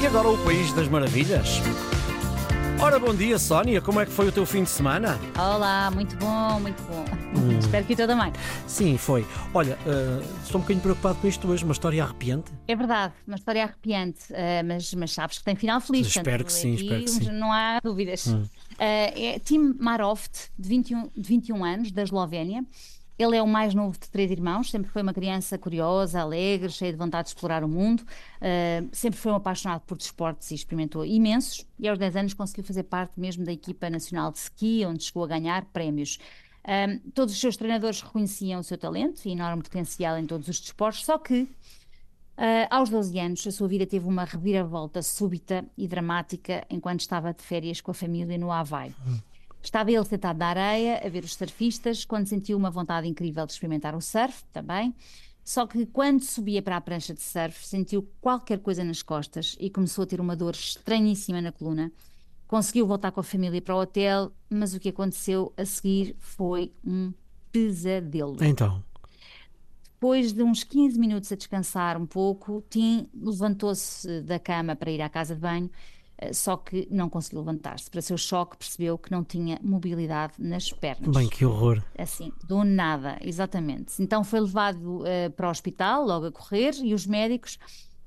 [0.00, 1.60] E agora o País das Maravilhas.
[2.80, 3.80] Ora, bom dia, Sónia.
[3.80, 5.18] Como é que foi o teu fim de semana?
[5.36, 7.04] Olá, muito bom, muito bom.
[7.36, 7.58] Hum.
[7.58, 8.32] Espero que toda bem.
[8.68, 9.26] Sim, foi.
[9.52, 11.64] Olha, uh, estou um bocadinho preocupado com isto hoje.
[11.64, 12.52] Uma história arrepiante?
[12.68, 16.06] É verdade, uma história arrepiante, uh, mas, mas sabes que tem final feliz.
[16.06, 17.32] Espero que sim, espero que sim.
[17.32, 18.28] Não há dúvidas.
[18.28, 18.42] Hum.
[18.42, 22.64] Uh, é Tim Maroft, de 21, de 21 anos, da Eslovénia.
[23.18, 26.92] Ele é o mais novo de três irmãos, sempre foi uma criança curiosa, alegre, cheia
[26.92, 31.04] de vontade de explorar o mundo, uh, sempre foi um apaixonado por desportos e experimentou
[31.04, 35.02] imensos, e aos 10 anos conseguiu fazer parte mesmo da equipa nacional de ski, onde
[35.02, 36.18] chegou a ganhar prémios.
[36.64, 40.46] Um, eh, todos os seus treinadores reconheciam o seu talento e enorme potencial em todos
[40.46, 41.48] os desportos, só que uh,
[42.70, 47.42] aos 12 anos a sua vida teve uma reviravolta súbita e dramática enquanto estava de
[47.42, 48.94] férias com a família no Havaí.
[49.04, 49.18] Hum.
[49.62, 53.52] Estava ele sentado na areia a ver os surfistas quando sentiu uma vontade incrível de
[53.52, 54.94] experimentar o surf também.
[55.44, 59.70] Só que quando subia para a prancha de surf, sentiu qualquer coisa nas costas e
[59.70, 61.90] começou a ter uma dor estranhíssima na coluna.
[62.46, 66.72] Conseguiu voltar com a família para o hotel, mas o que aconteceu a seguir foi
[66.84, 67.12] um
[67.50, 68.36] pesadelo.
[68.42, 68.82] Então.
[69.94, 75.02] Depois de uns 15 minutos a descansar um pouco, Tim levantou-se da cama para ir
[75.02, 75.70] à casa de banho
[76.32, 77.90] só que não conseguiu levantar-se.
[77.90, 81.16] Para seu choque, percebeu que não tinha mobilidade nas pernas.
[81.16, 81.82] Bem, que horror.
[81.96, 84.02] Assim, do nada, exatamente.
[84.02, 87.58] Então foi levado uh, para o hospital, logo a correr, e os médicos,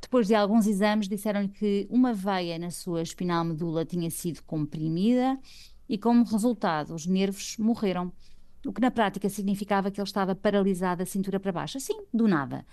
[0.02, 5.40] depois de alguns exames, disseram-lhe que uma veia na sua espinal medula tinha sido comprimida
[5.88, 8.12] e, como resultado, os nervos morreram.
[8.66, 12.28] O que na prática significava que ele estava paralisado da cintura para baixo, assim, do
[12.28, 12.66] nada.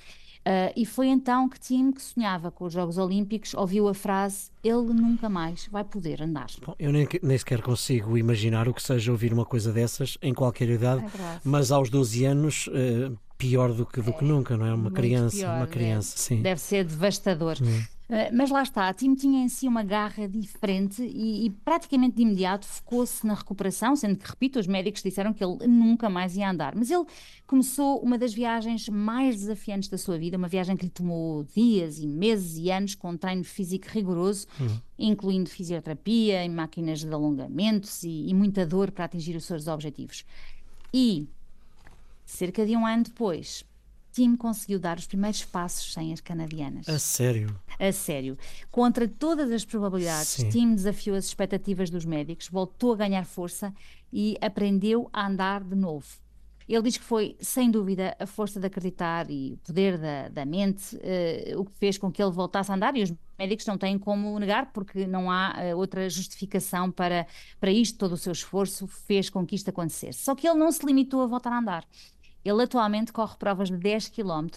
[0.47, 4.51] Uh, e foi então que Tim, que sonhava com os Jogos Olímpicos, ouviu a frase:
[4.65, 6.47] ele nunca mais vai poder andar.
[6.65, 10.33] Bom, eu nem, nem, sequer consigo imaginar o que seja ouvir uma coisa dessas em
[10.33, 12.67] qualquer idade, é mas aos 12 anos.
[12.69, 14.75] Uh, pior do que, do que é, nunca, não é?
[14.75, 16.43] Uma criança, pior, uma criança, deve, sim.
[16.43, 17.57] Deve ser devastador.
[17.63, 17.83] Hum.
[18.11, 22.17] Eh, mas lá está, a Tim tinha em si uma garra diferente e, e praticamente
[22.17, 26.35] de imediato focou-se na recuperação, sendo que, repito, os médicos disseram que ele nunca mais
[26.35, 26.75] ia andar.
[26.75, 27.05] Mas ele
[27.47, 31.99] começou uma das viagens mais desafiantes da sua vida, uma viagem que lhe tomou dias
[31.99, 34.79] e meses e anos com um treino físico rigoroso, hum.
[34.99, 40.25] incluindo fisioterapia, máquinas de alongamentos e, e muita dor para atingir os seus objetivos.
[40.95, 41.29] E,
[42.25, 43.65] cerca de um ano depois,
[44.19, 46.89] Tim conseguiu dar os primeiros passos sem as canadianas.
[46.89, 47.55] A sério?
[47.79, 48.37] A sério.
[48.69, 50.49] Contra todas as probabilidades, Sim.
[50.49, 53.73] Tim desafiou as expectativas dos médicos, voltou a ganhar força
[54.13, 56.05] e aprendeu a andar de novo.
[56.69, 60.45] Ele diz que foi, sem dúvida, a força de acreditar e o poder da, da
[60.45, 63.79] mente uh, o que fez com que ele voltasse a andar, e os médicos não
[63.79, 67.25] têm como negar, porque não há uh, outra justificação para,
[67.61, 67.97] para isto.
[67.97, 70.19] Todo o seu esforço fez com que isto acontecesse.
[70.19, 71.87] Só que ele não se limitou a voltar a andar.
[72.45, 74.49] Ele atualmente corre provas de 10 km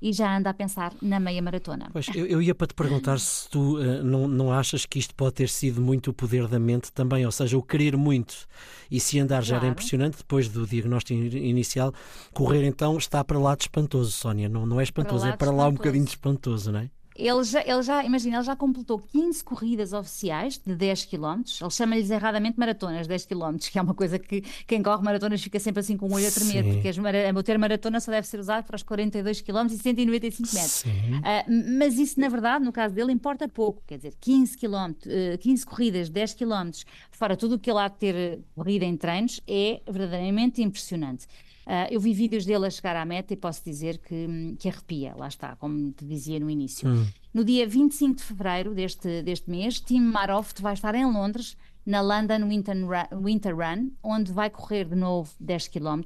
[0.00, 1.88] e já anda a pensar na meia maratona.
[1.92, 5.14] Pois, eu, eu ia para te perguntar se tu uh, não, não achas que isto
[5.14, 8.46] pode ter sido muito o poder da mente também, ou seja, o querer muito
[8.90, 9.46] e se andar claro.
[9.46, 11.92] já era impressionante depois do diagnóstico inicial,
[12.32, 15.50] correr então está para lá de espantoso, Sónia, não, não é espantoso, para é para
[15.50, 16.90] lá um bocadinho de espantoso, não é?
[17.18, 21.42] Ele já, ele já, imagina, ele já completou 15 corridas oficiais de 10 km.
[21.60, 25.58] Ele chama-lhes erradamente maratonas, 10 km, que é uma coisa que quem corre maratonas fica
[25.58, 26.72] sempre assim com o olho a tremer, Sim.
[26.72, 30.54] porque as, o termo maratona só deve ser usado para os 42 km e 195
[30.54, 30.84] metros.
[30.84, 33.82] Uh, mas isso, na verdade, no caso dele, importa pouco.
[33.86, 34.90] Quer dizer, 15 km,
[35.34, 36.70] uh, 15 corridas, 10 km,
[37.10, 41.26] fora tudo o que ele há de ter corrido em treinos, é verdadeiramente impressionante.
[41.66, 45.16] Uh, eu vi vídeos dele a chegar à meta e posso dizer que, que arrepia,
[45.16, 46.88] lá está, como te dizia no início.
[46.88, 47.04] Hum.
[47.34, 52.00] No dia 25 de fevereiro deste, deste mês, Tim Maroft vai estar em Londres, na
[52.00, 56.02] London Winter Run, Winter Run onde vai correr de novo 10 km.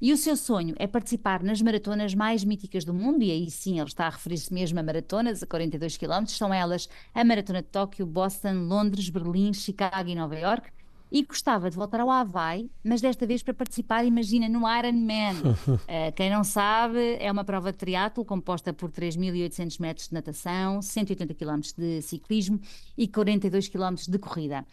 [0.00, 3.78] E o seu sonho é participar nas maratonas mais míticas do mundo, e aí sim
[3.80, 6.24] ele está a referir-se mesmo a maratonas, a 42 km.
[6.28, 10.70] São elas a Maratona de Tóquio, Boston, Londres, Berlim, Chicago e Nova York
[11.10, 15.34] e gostava de voltar ao Havaí, mas desta vez para participar, imagina, no Ironman.
[15.34, 20.82] uh, quem não sabe, é uma prova de triatlo composta por 3.800 metros de natação,
[20.82, 22.60] 180 km de ciclismo
[22.96, 24.64] e 42 km de corrida.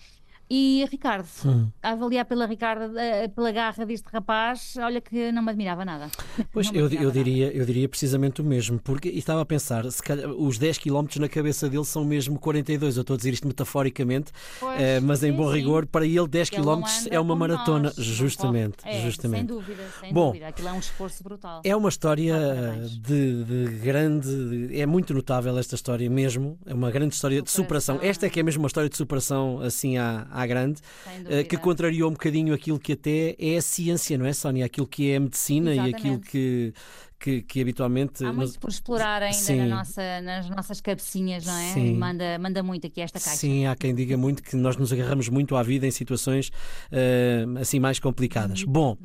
[0.48, 1.70] E Ricardo, hum.
[1.82, 6.10] a avaliar pela, Ricardo, eh, pela garra deste rapaz, olha que não me admirava nada.
[6.54, 10.30] Pois, eu, eu, diria, eu diria precisamente o mesmo, porque estava a pensar, se calhar,
[10.30, 12.96] os 10 km na cabeça dele são mesmo 42.
[12.96, 15.58] Eu estou a dizer isto metaforicamente, pois, eh, mas em bom sim.
[15.58, 17.92] rigor, para ele 10 km é uma maratona.
[17.96, 19.40] Nós, justamente, é, justamente.
[19.40, 20.48] Sem dúvida, sem bom, dúvida.
[20.48, 21.62] Aquilo é um esforço brutal.
[21.64, 22.36] É uma história
[23.02, 24.80] de, de, grande.
[24.80, 26.60] É muito notável esta história mesmo.
[26.68, 27.96] É uma grande história superação.
[27.96, 28.10] de superação.
[28.10, 30.82] Esta é que é mesmo uma história de superação assim à à grande,
[31.30, 34.66] eh, que contrariou um bocadinho aquilo que até é a ciência, não é, Sónia?
[34.66, 35.96] Aquilo que é a medicina Exatamente.
[35.96, 36.74] e aquilo que,
[37.20, 38.24] que, que habitualmente.
[38.26, 41.74] Há muito por explorar ainda na nossa, nas nossas cabecinhas, não é?
[41.74, 41.96] Sim.
[41.96, 43.38] Manda, manda muito aqui esta caixa.
[43.38, 46.50] Sim, há quem diga muito que nós nos agarramos muito à vida em situações
[46.92, 48.64] uh, assim mais complicadas.
[48.64, 48.72] Uhum.
[48.72, 48.98] Bom.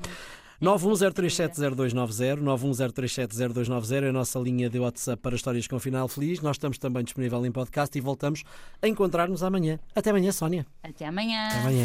[0.63, 6.41] 910370290, 910370290 é a nossa linha de WhatsApp para histórias com final feliz.
[6.41, 8.45] Nós estamos também disponível em podcast e voltamos
[8.83, 9.79] a encontrar-nos amanhã.
[9.95, 10.67] Até amanhã, Sónia.
[10.83, 11.49] Até amanhã.
[11.49, 11.83] Até amanhã.